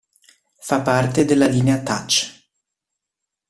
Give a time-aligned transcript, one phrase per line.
[0.61, 2.47] Fa parte della linea Touch!